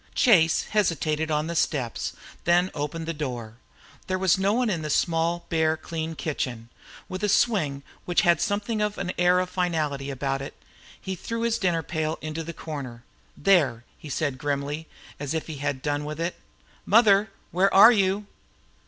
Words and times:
Chase 0.15 0.63
hesitated 0.63 1.29
on 1.29 1.45
the 1.45 1.55
steps, 1.55 2.13
then 2.45 2.71
opened 2.73 3.05
the 3.05 3.13
door. 3.13 3.57
There 4.07 4.17
was 4.17 4.35
no 4.35 4.51
one 4.51 4.67
in 4.67 4.81
the 4.81 4.89
small, 4.89 5.45
bare, 5.49 5.77
clean 5.77 6.15
kitchen. 6.15 6.69
With 7.07 7.23
a 7.23 7.29
swing 7.29 7.83
which 8.05 8.21
had 8.21 8.41
something 8.41 8.81
of 8.81 8.97
an 8.97 9.11
air 9.19 9.39
of 9.39 9.51
finality 9.51 10.09
about 10.09 10.41
it, 10.41 10.55
he 10.99 11.13
threw 11.13 11.41
his 11.41 11.59
dinner 11.59 11.83
pail 11.83 12.17
into 12.19 12.41
a 12.41 12.51
corner. 12.51 13.03
"There!" 13.37 13.83
He 13.95 14.09
said 14.09 14.39
grimly, 14.39 14.87
as 15.19 15.35
if 15.35 15.45
he 15.45 15.57
had 15.57 15.83
done 15.83 16.03
with 16.03 16.19
it. 16.19 16.35
"Mother, 16.83 17.29
where 17.51 17.71
are 17.71 17.91
you?" 17.91 18.25